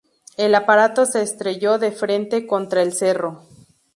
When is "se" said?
1.05-1.21